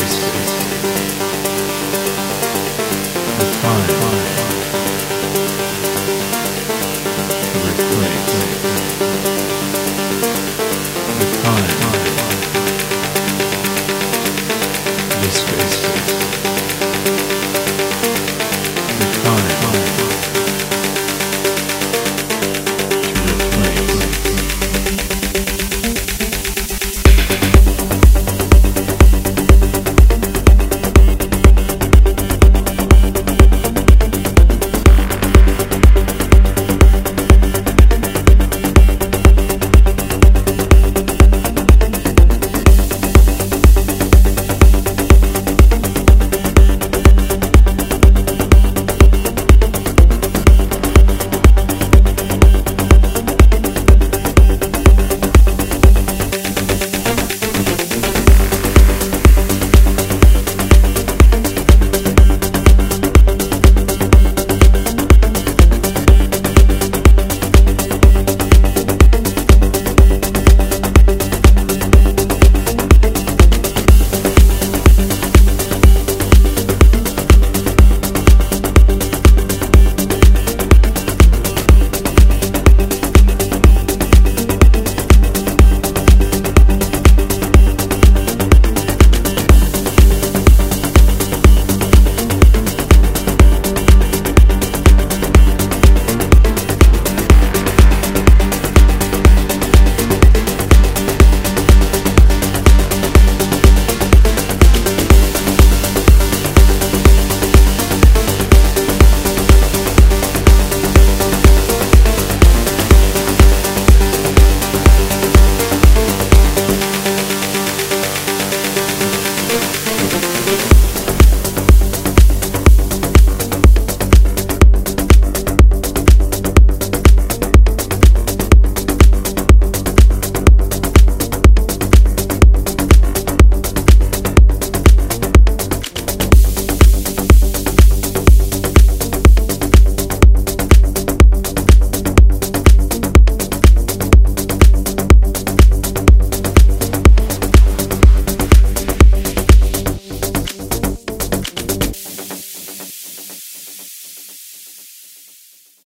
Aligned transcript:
Christmas. 0.00 0.49